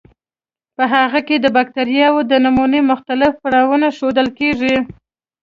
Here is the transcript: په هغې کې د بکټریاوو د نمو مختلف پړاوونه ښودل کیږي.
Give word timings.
په 0.75 0.83
هغې 0.93 1.21
کې 1.27 1.35
د 1.39 1.45
بکټریاوو 1.55 2.27
د 2.31 2.33
نمو 2.43 2.65
مختلف 2.91 3.31
پړاوونه 3.43 3.87
ښودل 3.97 4.27
کیږي. 4.39 4.75